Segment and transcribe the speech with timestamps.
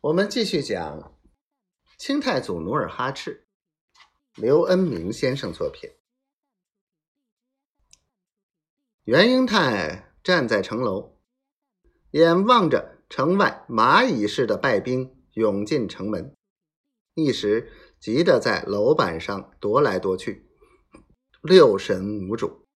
[0.00, 1.18] 我们继续讲
[1.98, 3.48] 清太祖努尔哈赤，
[4.36, 5.90] 刘恩明先生作品。
[9.02, 11.18] 袁英泰站在城楼，
[12.12, 16.32] 眼望着城外蚂蚁似的败兵涌进城门，
[17.14, 20.48] 一时急得在楼板上踱来踱去，
[21.42, 22.68] 六神无主。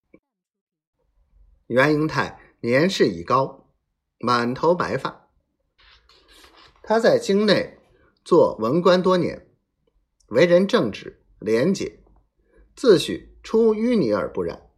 [1.68, 3.72] 袁英泰年事已高，
[4.18, 5.21] 满头白发。
[6.92, 7.78] 他在京内
[8.22, 9.48] 做文官多年，
[10.26, 12.00] 为人正直廉洁，
[12.76, 14.68] 自诩出淤泥而不染。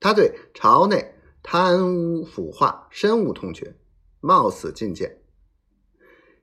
[0.00, 3.78] 他对朝内贪污腐化深恶痛绝，
[4.18, 5.22] 冒死进谏。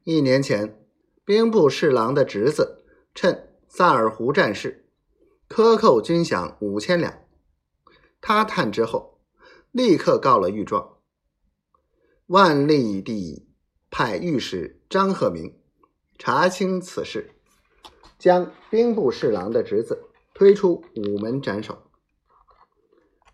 [0.06, 0.88] 一年前，
[1.26, 4.88] 兵部侍郎的侄子趁萨尔湖战事，
[5.50, 7.22] 克扣军饷五千两。
[8.22, 9.20] 他探知后，
[9.72, 11.00] 立刻告了御状。
[12.28, 13.50] 万历帝
[13.98, 15.58] 派御史张鹤鸣
[16.18, 17.32] 查清此事，
[18.20, 21.90] 将兵部侍郎的侄子推出午门斩首。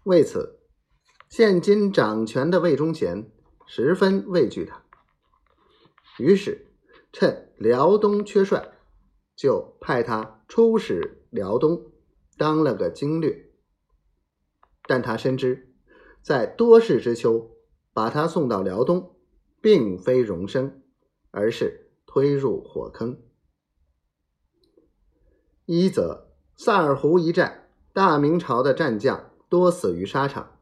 [0.03, 0.59] 为此，
[1.27, 3.31] 现今掌权的魏忠贤
[3.65, 4.85] 十分畏惧他，
[6.19, 6.71] 于是
[7.11, 8.71] 趁辽东缺帅，
[9.35, 11.91] 就派他出使辽东，
[12.37, 13.49] 当了个经略。
[14.83, 15.73] 但他深知，
[16.21, 17.49] 在多事之秋，
[17.93, 19.10] 把他送到辽东，
[19.61, 20.81] 并非荣升，
[21.29, 23.21] 而是推入火坑。
[25.65, 29.29] 一则萨尔湖一战，大明朝的战将。
[29.49, 30.61] 多死于沙场，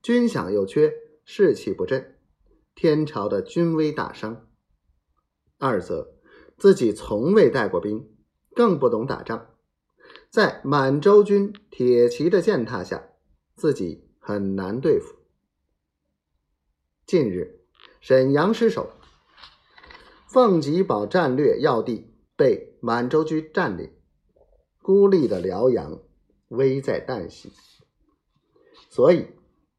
[0.00, 0.94] 军饷又缺，
[1.26, 2.16] 士气不振，
[2.74, 4.48] 天朝的军威大伤。
[5.58, 6.14] 二则
[6.56, 8.08] 自己从未带过兵，
[8.54, 9.50] 更不懂打仗，
[10.30, 13.10] 在满洲军铁骑的践踏下，
[13.56, 15.14] 自己很难对付。
[17.04, 17.63] 近日，
[18.06, 18.90] 沈阳失守，
[20.28, 23.94] 凤吉堡战略要地被满洲军占领，
[24.82, 26.02] 孤立的辽阳
[26.48, 27.50] 危在旦夕。
[28.90, 29.28] 所以，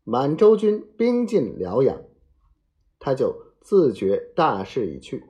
[0.04, 2.02] 满洲军兵进辽阳，
[2.98, 5.24] 他就自觉大势已去。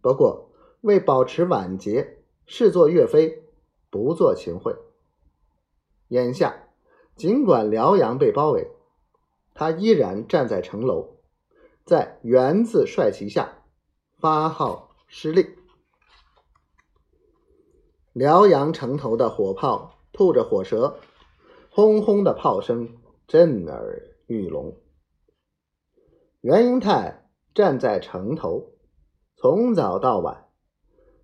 [0.00, 3.44] 不过，为保持晚节，视作岳飞，
[3.88, 4.74] 不做秦桧。
[6.08, 6.70] 眼下，
[7.14, 8.68] 尽管辽阳被包围，
[9.54, 11.18] 他依然站在城楼，
[11.84, 13.64] 在元字帅旗下
[14.18, 15.46] 发号施令。
[18.12, 20.98] 辽阳城头的火炮吐着火舌。
[21.74, 24.76] 轰轰的炮声震耳欲聋。
[26.42, 28.72] 袁英泰站在城头，
[29.36, 30.50] 从早到晚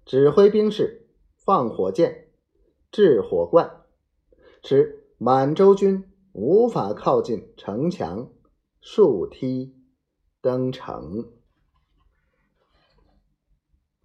[0.06, 2.30] 指挥兵士放火箭、
[2.90, 3.82] 掷火罐，
[4.62, 8.30] 使满洲军无法靠近城墙、
[8.80, 9.76] 竖梯、
[10.48, 11.37] 登城。